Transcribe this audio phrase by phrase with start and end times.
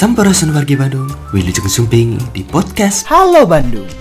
[0.00, 3.99] Sampurasun wargi Bandung, Wilujeng Sumping di podcast Halo Bandung.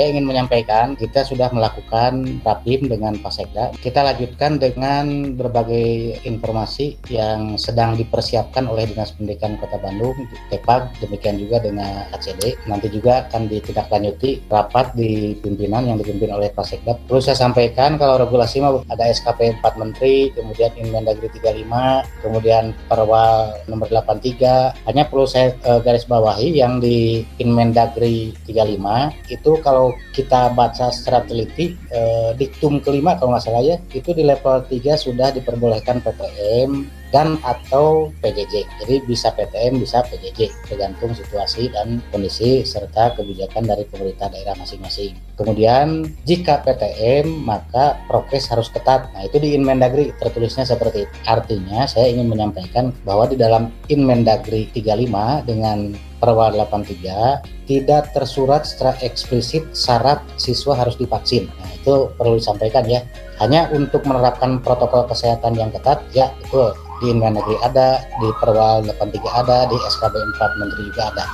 [0.00, 3.76] Saya ingin menyampaikan kita sudah melakukan rapim dengan Pasekda.
[3.84, 10.16] Kita lanjutkan dengan berbagai informasi yang sedang dipersiapkan oleh Dinas Pendidikan Kota Bandung,
[10.48, 12.56] TEPAG, demikian juga dengan ACD.
[12.64, 16.96] Nanti juga akan ditindaklanjuti rapat di pimpinan yang dipimpin oleh Pasekda.
[17.04, 23.92] Perlu saya sampaikan kalau regulasi ada SKP 4 Menteri, kemudian Inmendagri 35, kemudian Perwal nomor
[23.92, 24.88] 83.
[24.88, 31.24] Hanya perlu saya uh, garis bawahi yang di Inmendagri 35 itu kalau kita baca secara
[31.24, 36.99] teliti eh, diktum kelima kalau nggak salah ya itu di level 3 sudah diperbolehkan PTM
[37.10, 38.66] dan atau PJJ.
[38.82, 45.14] Jadi bisa PTM, bisa PJJ, tergantung situasi dan kondisi serta kebijakan dari pemerintah daerah masing-masing.
[45.34, 49.10] Kemudian jika PTM maka prokes harus ketat.
[49.14, 51.14] Nah itu di Inmendagri tertulisnya seperti itu.
[51.26, 58.92] Artinya saya ingin menyampaikan bahwa di dalam Inmendagri 35 dengan Perwal 83 tidak tersurat secara
[59.00, 61.48] eksplisit syarat siswa harus divaksin.
[61.48, 63.00] Nah, itu perlu disampaikan ya.
[63.40, 66.76] Hanya untuk menerapkan protokol kesehatan yang ketat, ya betul.
[67.00, 71.24] Di Inmen Negeri ada, di Perwal 83 ada, di SKB 4 Menteri juga ada.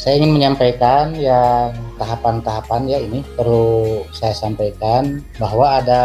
[0.00, 6.04] Saya ingin menyampaikan yang tahapan-tahapan ya ini perlu saya sampaikan bahwa ada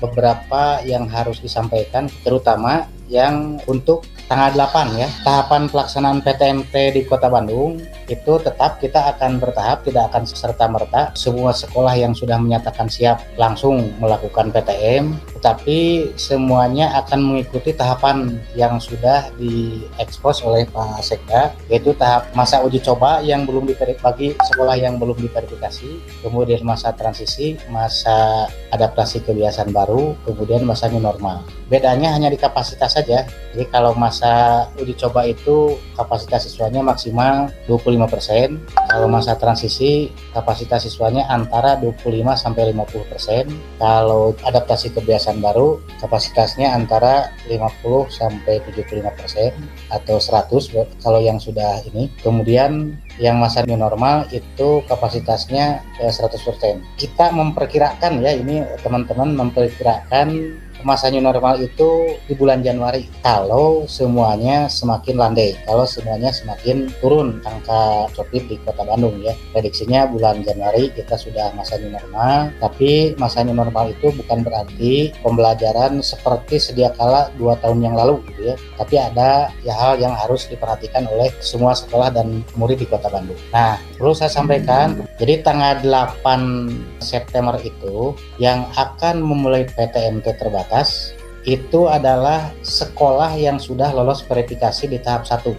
[0.00, 7.28] beberapa yang harus disampaikan terutama yang untuk tanggal 8 ya tahapan pelaksanaan PTMT di Kota
[7.28, 12.88] Bandung itu tetap kita akan bertahap tidak akan serta merta semua sekolah yang sudah menyatakan
[12.88, 21.52] siap langsung melakukan PTM tetapi semuanya akan mengikuti tahapan yang sudah diekspos oleh Pak Sekda
[21.68, 27.60] yaitu tahap masa uji coba yang belum bagi sekolah yang belum diverifikasi kemudian masa transisi
[27.68, 33.94] masa adaptasi kebiasaan baru kemudian masa new normal bedanya hanya di kapasitas saja jadi kalau
[33.94, 38.58] masa uji coba itu kapasitas siswanya maksimal 25%.
[38.90, 43.78] Kalau masa transisi kapasitas siswanya antara 25 sampai 50%.
[43.78, 49.54] Kalau adaptasi kebiasaan baru kapasitasnya antara 50 sampai 75%
[49.90, 52.10] atau 100 kalau yang sudah ini.
[52.20, 56.02] Kemudian yang masa new normal itu kapasitasnya 100%.
[56.02, 63.88] Eh, Kita memperkirakan ya ini teman-teman memperkirakan masa new normal itu di bulan Januari kalau
[63.88, 69.32] semuanya semakin landai kalau semuanya semakin turun angka COVID di kota Bandung ya.
[69.56, 75.10] Prediksinya bulan Januari kita sudah masa new normal tapi masa new normal itu bukan berarti
[75.24, 78.56] pembelajaran seperti sedia kala dua tahun yang lalu gitu ya.
[78.76, 83.40] Tapi ada ya hal yang harus diperhatikan oleh semua sekolah dan murid di kota Bandung.
[83.50, 91.14] Nah perlu saya sampaikan jadi tanggal 8 September itu yang akan memulai PTMT terbatas atas
[91.46, 95.54] itu adalah sekolah yang sudah lolos verifikasi di tahap 1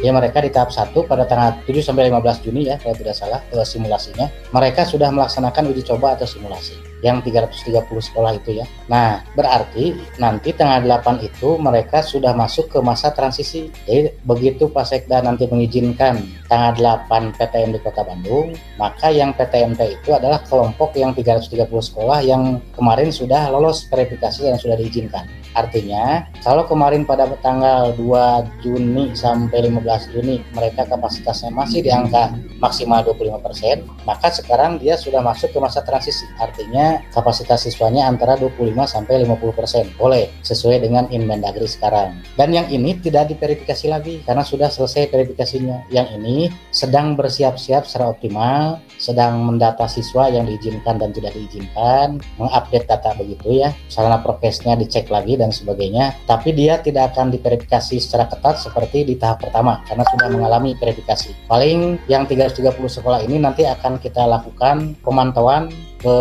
[0.00, 3.40] ya mereka di tahap 1 pada tanggal 7 sampai 15 Juni ya kalau tidak salah
[3.52, 8.66] eh, simulasinya mereka sudah melaksanakan uji coba atau simulasi yang 330 sekolah itu ya.
[8.88, 13.72] Nah, berarti nanti tanggal 8 itu mereka sudah masuk ke masa transisi.
[13.88, 20.00] Jadi begitu Pak Sekda nanti mengizinkan tanggal 8 PTM di Kota Bandung, maka yang PTMT
[20.00, 25.39] itu adalah kelompok yang 330 sekolah yang kemarin sudah lolos verifikasi yang sudah diizinkan.
[25.56, 32.30] Artinya, kalau kemarin pada tanggal 2 Juni sampai 15 Juni mereka kapasitasnya masih di angka
[32.62, 36.28] maksimal 25%, maka sekarang dia sudah masuk ke masa transisi.
[36.38, 39.98] Artinya, kapasitas siswanya antara 25 sampai 50%.
[39.98, 42.20] Boleh sesuai dengan Inmendagri sekarang.
[42.38, 45.90] Dan yang ini tidak diverifikasi lagi karena sudah selesai verifikasinya.
[45.90, 46.36] Yang ini
[46.70, 53.64] sedang bersiap-siap secara optimal, sedang mendata siswa yang diizinkan dan tidak diizinkan, mengupdate data begitu
[53.64, 53.72] ya.
[53.88, 56.12] Sarana prokesnya dicek lagi dan sebagainya.
[56.28, 61.32] Tapi dia tidak akan diverifikasi secara ketat seperti di tahap pertama karena sudah mengalami verifikasi.
[61.48, 66.16] Paling yang 330 sekolah ini nanti akan kita lakukan pemantauan ke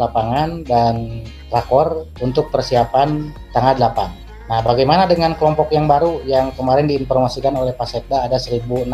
[0.00, 1.20] lapangan dan
[1.52, 4.26] rakor untuk persiapan tanggal 8.
[4.46, 8.86] Nah, bagaimana dengan kelompok yang baru yang kemarin diinformasikan oleh Pak Sekda ada 1.600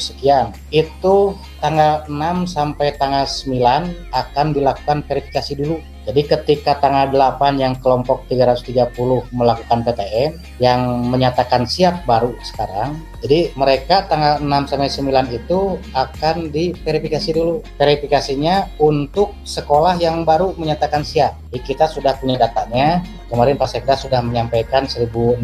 [0.00, 0.48] sekian?
[0.72, 7.80] Itu tanggal 6 sampai tanggal 9 akan dilakukan verifikasi dulu jadi ketika tanggal 8 yang
[7.80, 8.92] kelompok 330
[9.32, 13.00] melakukan PTM yang menyatakan siap baru sekarang.
[13.24, 17.64] Jadi mereka tanggal 6 sampai 9 itu akan diverifikasi dulu.
[17.80, 21.40] Verifikasinya untuk sekolah yang baru menyatakan siap.
[21.48, 23.00] Jadi kita sudah punya datanya
[23.34, 25.42] kemarin Pak Sekda sudah menyampaikan 1692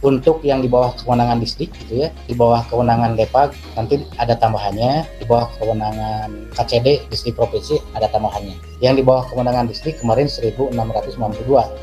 [0.00, 5.04] untuk yang di bawah kewenangan distrik gitu ya, di bawah kewenangan Depag nanti ada tambahannya,
[5.20, 8.56] di bawah kewenangan KCD distrik provinsi ada tambahannya.
[8.80, 10.74] Yang di bawah kewenangan distrik kemarin 1692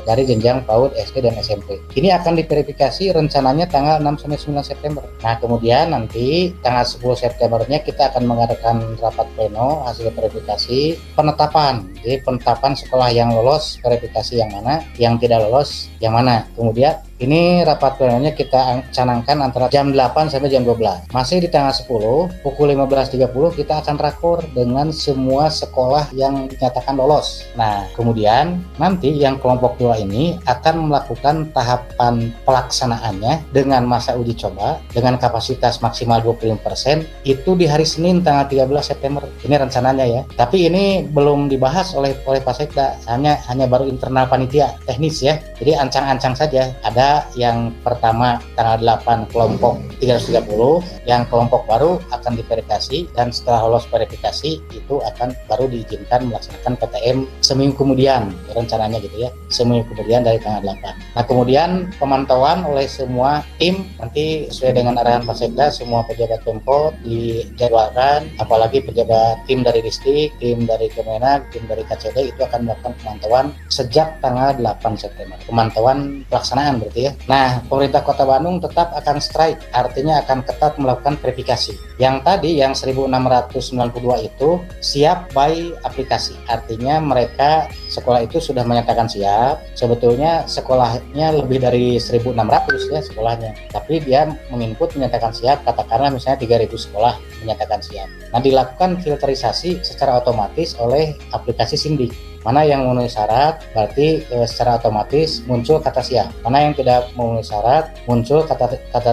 [0.04, 1.80] dari jenjang PAUD, SD dan SMP.
[1.96, 5.00] Ini akan diverifikasi rencananya tanggal 6 sampai 9 September.
[5.24, 11.88] Nah, kemudian nanti tanggal 10 Septembernya kita akan mengadakan rapat pleno hasil verifikasi penetapan.
[12.04, 16.48] Jadi penetapan sekolah yang lolos verifikasi yang mana, yang tidak lolos yang mana.
[16.56, 21.12] Kemudian ini rapat plenonya kita canangkan antara jam 8 sampai jam 12.
[21.12, 27.44] Masih di tanggal 10, pukul 15.30 kita akan rakor dengan semua sekolah yang dinyatakan lolos.
[27.60, 34.80] Nah, kemudian nanti yang kelompok 2 ini akan melakukan tahapan pelaksanaannya dengan masa uji coba
[34.88, 39.28] dengan kapasitas maksimal 25% itu di hari Senin tanggal 13 September.
[39.44, 40.22] Ini rencananya ya.
[40.24, 45.36] Tapi ini belum dibahas oleh oleh Pak Sekda, hanya hanya baru internal panitia teknis ya.
[45.60, 46.72] Jadi ancang-ancang saja.
[46.80, 53.86] Ada yang pertama tanggal 8 kelompok 330 yang kelompok baru akan diverifikasi dan setelah lolos
[53.88, 60.40] verifikasi itu akan baru diizinkan melaksanakan PTM seminggu kemudian rencananya gitu ya seminggu kemudian dari
[60.40, 61.70] tanggal 8 nah kemudian
[62.00, 68.80] pemantauan oleh semua tim nanti sesuai dengan arahan Pak Sekda semua pejabat Pemkot dijadwalkan apalagi
[68.82, 74.18] pejabat tim dari distrik tim dari Kemenak tim dari KCD itu akan melakukan pemantauan sejak
[74.20, 75.36] tanggal 8 September.
[75.46, 77.12] Pemantauan pelaksanaan berarti ya.
[77.24, 81.76] Nah, pemerintah Kota Bandung tetap akan strike, artinya akan ketat melakukan verifikasi.
[81.96, 89.60] Yang tadi yang 1692 itu siap by aplikasi, artinya mereka sekolah itu sudah menyatakan siap.
[89.76, 96.76] Sebetulnya sekolahnya lebih dari 1600 ya sekolahnya, tapi dia menginput menyatakan siap, katakanlah misalnya 3000
[96.76, 97.14] sekolah
[97.44, 98.08] menyatakan siap.
[98.30, 104.80] Nah, dilakukan filterisasi secara otomatis oleh aplikasi Sindik mana yang memenuhi syarat berarti e, secara
[104.80, 109.10] otomatis muncul kata siap mana yang tidak memenuhi syarat muncul kata kata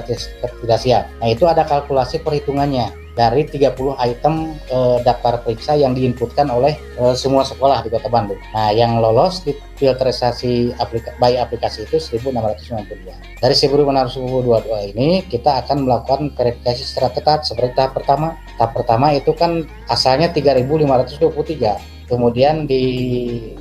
[0.63, 6.53] tidak siap nah itu ada kalkulasi perhitungannya dari 30 item e, daftar periksa yang diinputkan
[6.53, 8.37] oleh e, semua sekolah di Kota Bandung.
[8.53, 13.41] Nah, yang lolos di filterisasi aplika by aplikasi itu 1692.
[13.41, 18.37] Dari 1692 ini kita akan melakukan verifikasi secara ketat seperti tahap pertama.
[18.61, 22.83] Tahap pertama itu kan asalnya 3523 kemudian di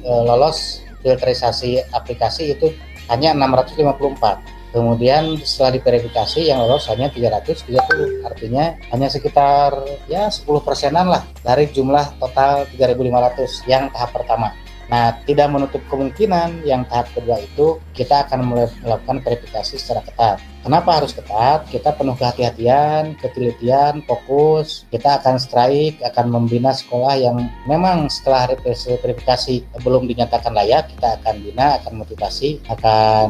[0.00, 2.72] e, lolos filterisasi aplikasi itu
[3.12, 9.72] hanya 654 kemudian setelah diverifikasi yang lolos hanya 330 artinya hanya sekitar
[10.10, 14.52] ya 10 persenan lah dari jumlah total 3500 yang tahap pertama.
[14.86, 18.46] Nah, tidak menutup kemungkinan yang tahap kedua itu kita akan
[18.86, 20.38] melakukan verifikasi secara ketat.
[20.66, 21.70] Kenapa harus ketat?
[21.70, 24.82] Kita penuh kehati-hatian, ketelitian, fokus.
[24.90, 27.38] Kita akan strike, akan membina sekolah yang
[27.70, 33.28] memang setelah verifikasi belum dinyatakan layak, kita akan bina, akan motivasi, akan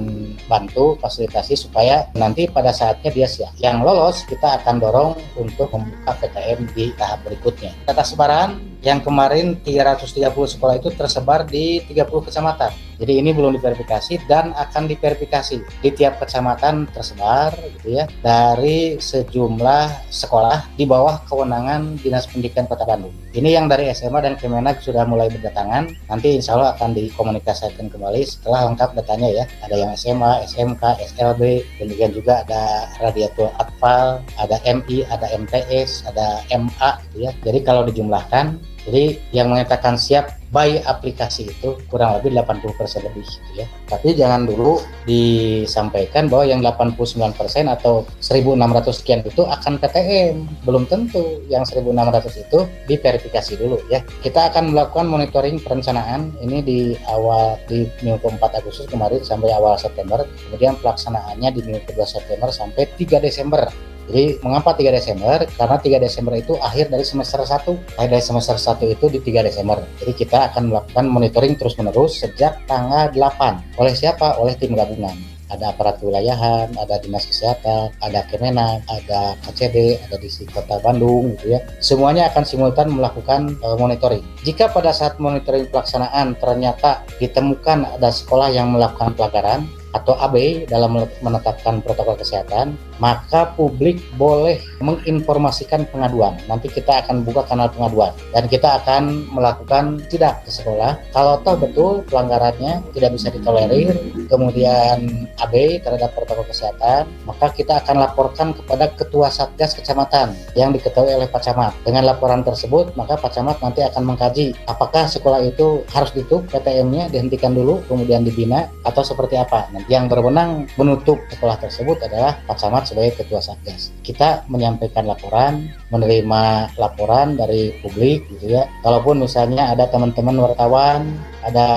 [0.49, 3.53] bantu, fasilitasi supaya nanti pada saatnya dia siap.
[3.61, 7.77] Yang lolos kita akan dorong untuk membuka PTM di tahap berikutnya.
[7.85, 12.86] Data sebaran yang kemarin 330 sekolah itu tersebar di 30 kecamatan.
[12.97, 20.09] Jadi ini belum diverifikasi dan akan diverifikasi di tiap kecamatan tersebar gitu ya dari sejumlah
[20.09, 23.13] sekolah di bawah kewenangan Dinas Pendidikan Kota Bandung.
[23.37, 25.93] Ini yang dari SMA dan Kemenak sudah mulai berdatangan.
[26.09, 29.45] Nanti insya Allah akan dikomunikasikan kembali setelah lengkap datanya ya.
[29.61, 30.83] Ada yang SMA, SMK,
[31.13, 37.33] SLB, kemudian juga ada Radiatul Atfal, ada MI, ada MTS, ada MA gitu ya.
[37.45, 38.57] Jadi kalau dijumlahkan
[38.87, 43.67] jadi yang menyatakan siap by aplikasi itu kurang lebih 80% lebih gitu ya.
[43.91, 47.35] Tapi jangan dulu disampaikan bahwa yang 89%
[47.67, 50.47] atau 1600 sekian itu akan PTM.
[50.63, 54.07] Belum tentu yang 1600 itu diverifikasi dulu ya.
[54.23, 56.79] Kita akan melakukan monitoring perencanaan ini di
[57.11, 60.23] awal di minggu 4 Agustus kemarin sampai awal September.
[60.47, 63.67] Kemudian pelaksanaannya di minggu 2 September sampai 3 Desember
[64.07, 65.39] jadi mengapa 3 Desember?
[65.59, 67.99] Karena 3 Desember itu akhir dari semester 1.
[67.99, 69.83] Akhir dari semester 1 itu di 3 Desember.
[69.99, 73.79] Jadi kita akan melakukan monitoring terus-menerus sejak tanggal 8.
[73.83, 74.39] Oleh siapa?
[74.39, 75.15] Oleh tim gabungan.
[75.47, 81.55] Ada aparat wilayahan, ada dinas kesehatan, ada Kemenak, ada KCD, ada di kota Bandung gitu
[81.55, 81.63] ya.
[81.79, 84.27] Semuanya akan simultan melakukan uh, monitoring.
[84.43, 91.01] Jika pada saat monitoring pelaksanaan ternyata ditemukan ada sekolah yang melakukan pelanggaran, atau AB dalam
[91.25, 96.37] menetapkan protokol kesehatan, maka publik boleh menginformasikan pengaduan.
[96.47, 100.99] Nanti kita akan buka kanal pengaduan dan kita akan melakukan tidak ke sekolah.
[101.13, 103.93] Kalau toh betul pelanggarannya tidak bisa ditolerir,
[104.29, 111.13] kemudian AB terhadap protokol kesehatan, maka kita akan laporkan kepada Ketua Satgas Kecamatan yang diketahui
[111.13, 111.73] oleh Pak Camat.
[111.85, 117.09] Dengan laporan tersebut, maka Pak Camat nanti akan mengkaji apakah sekolah itu harus ditutup PTM-nya
[117.13, 119.69] dihentikan dulu, kemudian dibina atau seperti apa.
[119.87, 123.91] Yang berwenang menutup sekolah tersebut adalah Pak Camat sebagai Ketua Satgas.
[124.01, 128.71] Kita menyampaikan laporan, menerima laporan dari publik gitu ya.
[128.87, 131.69] Kalaupun misalnya ada teman-teman wartawan, ada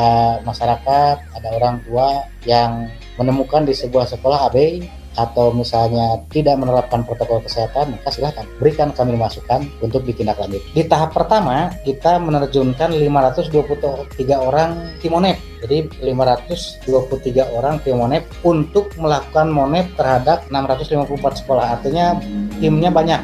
[0.46, 2.88] masyarakat, ada orang tua yang
[3.20, 4.58] menemukan di sebuah sekolah AB
[5.18, 10.76] atau misalnya tidak menerapkan protokol kesehatan, maka silahkan berikan kami masukan untuk ditindaklanjuti.
[10.76, 15.38] Di tahap pertama, kita menerjunkan 523 orang timonep.
[15.60, 21.80] Jadi 523 orang timonep untuk melakukan monep terhadap 654 sekolah.
[21.80, 22.16] Artinya
[22.64, 23.22] timnya banyak.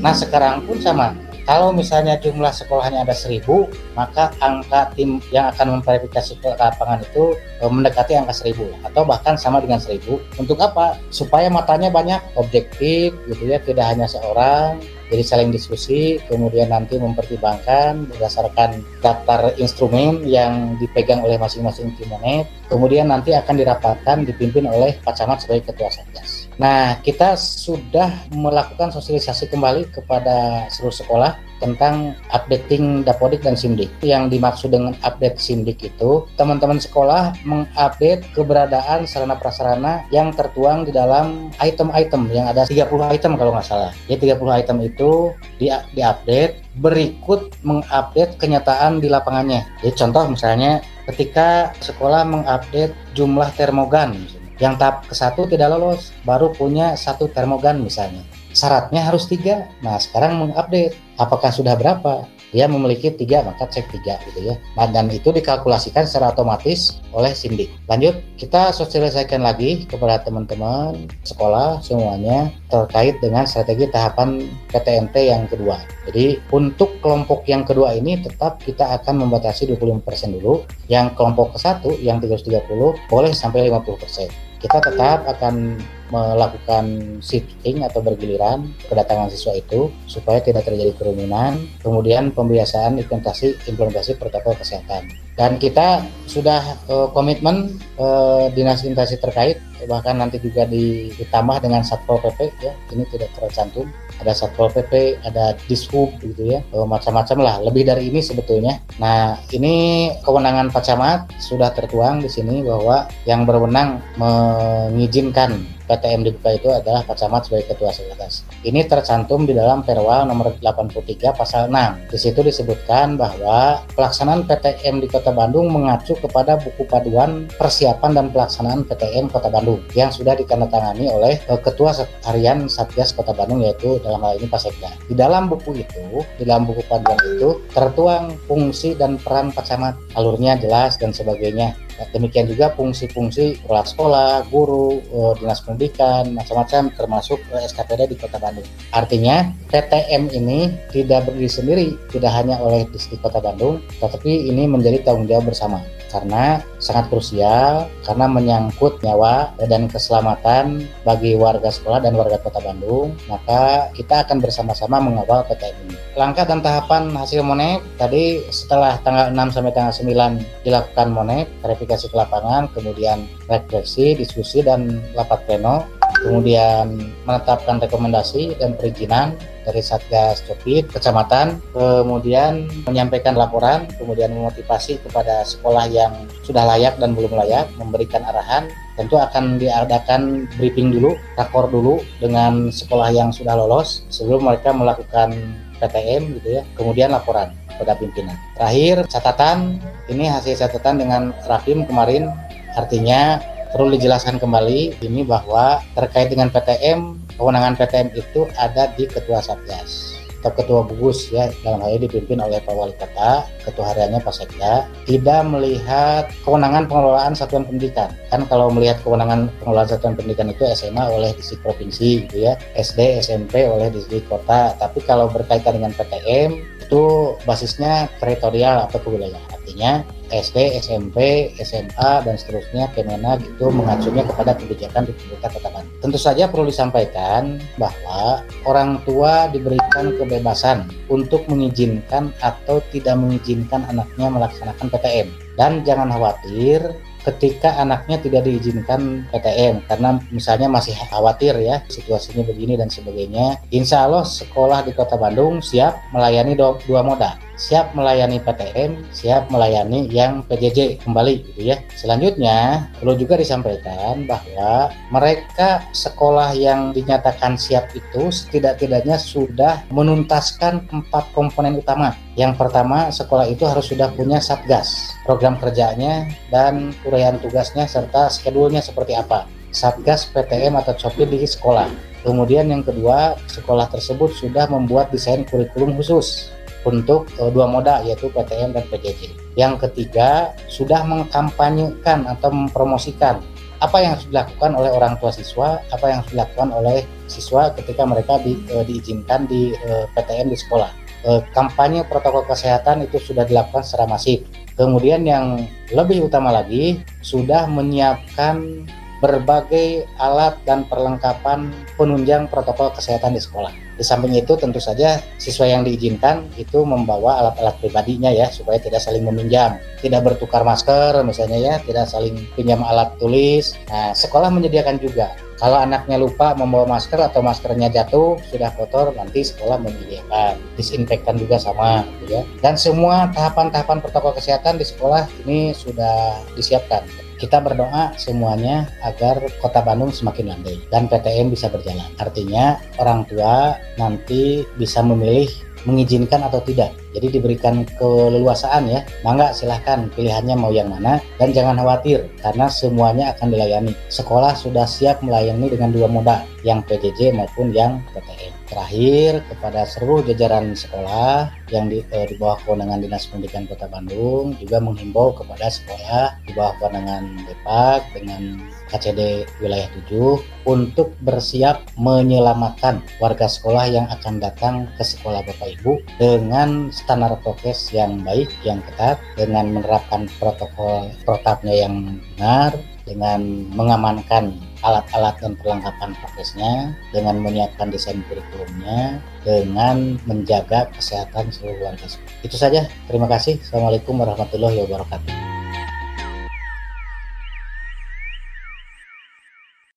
[0.00, 1.12] Nah sekarang pun sama
[1.50, 3.66] kalau misalnya jumlah sekolahnya ada seribu,
[3.98, 9.34] maka angka tim yang akan memverifikasi ke lapangan itu e, mendekati angka seribu atau bahkan
[9.34, 10.22] sama dengan seribu.
[10.38, 10.94] Untuk apa?
[11.10, 14.78] Supaya matanya banyak, objektif, gitu ya, tidak hanya seorang,
[15.10, 22.46] jadi saling diskusi kemudian nanti mempertimbangkan berdasarkan daftar instrumen yang dipegang oleh masing-masing tim monet
[22.70, 28.90] kemudian nanti akan dirapatkan dipimpin oleh Pak Camat sebagai ketua satgas nah kita sudah melakukan
[28.90, 33.92] sosialisasi kembali kepada seluruh sekolah tentang updating Dapodik dan Simdik.
[34.00, 40.92] Yang dimaksud dengan update Simdik itu, teman-teman sekolah mengupdate keberadaan sarana prasarana yang tertuang di
[40.96, 43.92] dalam item-item yang ada 30 item kalau nggak salah.
[44.08, 49.68] Ya 30 item itu di diupdate berikut mengupdate kenyataan di lapangannya.
[49.84, 54.16] Jadi contoh misalnya ketika sekolah mengupdate jumlah termogan
[54.60, 58.20] yang tahap ke satu tidak lolos baru punya satu termogan misalnya.
[58.52, 59.66] Syaratnya harus tiga.
[59.80, 62.28] Nah sekarang mengupdate apakah sudah berapa?
[62.50, 64.58] Dia memiliki tiga maka cek tiga gitu ya.
[64.74, 71.78] Nah, dan itu dikalkulasikan secara otomatis oleh Sindik lanjut kita sosialisasikan lagi kepada teman-teman sekolah
[71.78, 75.78] semuanya terkait dengan strategi tahapan PTMT yang kedua.
[76.10, 80.66] Jadi untuk kelompok yang kedua ini tetap kita akan membatasi 25% dulu.
[80.90, 82.66] Yang kelompok ke satu yang 330
[83.06, 90.66] boleh sampai 50% kita tetap akan melakukan shifting atau bergiliran kedatangan siswa itu supaya tidak
[90.66, 95.08] terjadi kerumunan kemudian pembiasaan implementasi implementasi protokol kesehatan.
[95.38, 99.56] Dan kita sudah uh, komitmen uh, dinas instansi terkait
[99.88, 102.72] bahkan nanti juga ditambah dengan satpol pp ya.
[102.92, 103.88] Ini tidak tercantum
[104.20, 106.60] ada satpol pp ada dishub gitu ya.
[106.74, 107.56] Macam-macam lah.
[107.64, 108.82] Lebih dari ini sebetulnya.
[109.00, 116.54] Nah ini kewenangan pak camat sudah tertuang di sini bahwa yang berwenang mengizinkan PTM dibuka
[116.54, 118.46] itu adalah Pak Camat sebagai ketua sekretaris.
[118.62, 122.14] Ini tercantum di dalam Perwa nomor 83 pasal 6.
[122.14, 128.26] Di situ disebutkan bahwa pelaksanaan PTM di Kota Bandung mengacu kepada buku paduan persiapan dan
[128.30, 131.90] pelaksanaan PTM Kota Bandung yang sudah ditandatangani oleh eh, Ketua
[132.22, 134.94] Harian Satgas Kota Bandung yaitu dalam hal ini Pak Sekda.
[135.10, 139.98] Di dalam buku itu, di dalam buku paduan itu tertuang fungsi dan peran Pak Camat,
[140.14, 141.74] alurnya jelas dan sebagainya.
[142.00, 148.16] Nah, demikian juga fungsi-fungsi kepala sekolah, guru, eh, dinas pendidikan, macam-macam termasuk eh, SKPD di
[148.16, 148.64] Kota Bandung.
[148.96, 155.04] Artinya PTM ini tidak berdiri sendiri, tidak hanya oleh distrik Kota Bandung, tetapi ini menjadi
[155.04, 162.18] tanggung jawab bersama karena sangat krusial karena menyangkut nyawa dan keselamatan bagi warga sekolah dan
[162.18, 165.96] warga Kota Bandung maka kita akan bersama-sama mengawal PTM ini.
[166.18, 172.10] Langkah dan tahapan hasil monet tadi setelah tanggal 6 sampai tanggal 9 dilakukan monet verifikasi
[172.10, 179.34] ke lapangan kemudian refleksi diskusi dan rapat pleno kemudian menetapkan rekomendasi dan perizinan
[179.64, 186.12] dari Satgas Copit Kecamatan, kemudian menyampaikan laporan, kemudian memotivasi kepada sekolah yang
[186.44, 188.68] sudah layak dan belum layak, memberikan arahan.
[188.96, 195.32] Tentu akan diadakan briefing dulu, rakor dulu dengan sekolah yang sudah lolos sebelum mereka melakukan
[195.80, 198.36] PTM gitu ya, kemudian laporan kepada pimpinan.
[198.60, 199.80] Terakhir catatan,
[200.12, 202.28] ini hasil catatan dengan Rafim kemarin,
[202.76, 209.38] artinya perlu dijelaskan kembali ini bahwa terkait dengan PTM, kewenangan PTM itu ada di Ketua
[209.38, 214.24] Satgas atau Ketua Gugus ya dalam hal ini dipimpin oleh Pak Wali Kota, Ketua Hariannya
[214.24, 218.08] Pak Sekda, tidak melihat kewenangan pengelolaan satuan pendidikan.
[218.32, 223.20] Kan kalau melihat kewenangan pengelolaan satuan pendidikan itu SMA oleh distrik provinsi gitu ya, SD,
[223.20, 224.72] SMP oleh distrik kota.
[224.80, 229.44] Tapi kalau berkaitan dengan PTM itu basisnya teritorial atau kewilayahan.
[229.52, 229.92] Artinya
[230.30, 235.98] SD, SMP, SMA dan seterusnya Kemenag itu mengacunya kepada kebijakan di pemerintah Kota Bandung.
[236.00, 244.30] Tentu saja perlu disampaikan bahwa orang tua diberikan kebebasan untuk mengizinkan atau tidak mengizinkan anaknya
[244.30, 246.80] melaksanakan PTM dan jangan khawatir
[247.26, 254.08] ketika anaknya tidak diizinkan PTM karena misalnya masih khawatir ya situasinya begini dan sebagainya insya
[254.08, 260.40] Allah sekolah di kota Bandung siap melayani dua moda siap melayani PTM, siap melayani yang
[260.48, 261.76] PJJ kembali gitu ya.
[261.92, 271.28] Selanjutnya perlu juga disampaikan bahwa mereka sekolah yang dinyatakan siap itu setidak-tidaknya sudah menuntaskan empat
[271.36, 272.16] komponen utama.
[272.38, 278.78] Yang pertama, sekolah itu harus sudah punya satgas, program kerjanya dan uraian tugasnya serta skedulnya
[278.78, 279.50] seperti apa.
[279.74, 281.90] Satgas PTM atau COPI di sekolah.
[282.22, 286.52] Kemudian yang kedua, sekolah tersebut sudah membuat desain kurikulum khusus
[286.84, 289.32] untuk uh, dua moda yaitu PTM dan PJJ.
[289.56, 293.40] Yang ketiga, sudah mengkampanyekan atau mempromosikan
[293.80, 298.04] apa yang harus dilakukan oleh orang tua siswa, apa yang harus dilakukan oleh siswa ketika
[298.04, 300.99] mereka di, uh, diizinkan di uh, PTM di sekolah.
[301.20, 304.40] Uh, kampanye protokol kesehatan itu sudah dilakukan secara masif.
[304.72, 308.88] Kemudian yang lebih utama lagi sudah menyiapkan
[309.20, 311.68] berbagai alat dan perlengkapan
[312.00, 313.68] penunjang protokol kesehatan di sekolah.
[314.00, 319.04] Di samping itu tentu saja siswa yang diizinkan itu membawa alat-alat pribadinya ya supaya tidak
[319.04, 323.76] saling meminjam, tidak bertukar masker misalnya ya, tidak saling pinjam alat tulis.
[323.92, 329.44] Nah, sekolah menyediakan juga kalau anaknya lupa membawa masker atau maskernya jatuh sudah kotor nanti
[329.44, 335.76] sekolah menyediakan disinfektan juga sama gitu ya dan semua tahapan-tahapan protokol kesehatan di sekolah ini
[335.76, 337.04] sudah disiapkan
[337.40, 342.04] kita berdoa semuanya agar kota Bandung semakin landai dan PTM bisa berjalan.
[342.20, 345.48] Artinya orang tua nanti bisa memilih
[345.88, 346.92] mengizinkan atau tidak.
[347.10, 349.02] Jadi diberikan keleluasaan ya.
[349.26, 353.92] Mangga silahkan pilihannya mau yang mana dan jangan khawatir karena semuanya akan dilayani.
[354.08, 358.52] Sekolah sudah siap melayani dengan dua moda, yang PJJ maupun yang PTM.
[358.70, 364.54] Terakhir kepada seluruh jajaran sekolah yang di, eh, di bawah kewenangan Dinas Pendidikan Kota Bandung
[364.62, 370.38] juga menghimbau kepada sekolah di bawah kewenangan Depak dengan KCD wilayah 7
[370.70, 377.90] untuk bersiap menyelamatkan warga sekolah yang akan datang ke sekolah Bapak Ibu dengan standar prokes
[377.90, 382.76] yang baik, yang ketat, dengan menerapkan protokol protapnya yang benar,
[383.08, 384.54] dengan mengamankan
[384.86, 392.06] alat-alat dan perlengkapan prokesnya, dengan menyiapkan desain kurikulumnya, dengan menjaga kesehatan seluruh warga.
[392.46, 392.86] Itu saja.
[393.10, 393.58] Terima kasih.
[393.58, 395.49] Assalamualaikum warahmatullahi wabarakatuh.